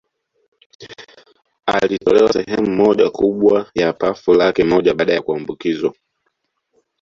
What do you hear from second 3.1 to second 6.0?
kubwa ya pafu lake moja baada ya kuambukizwa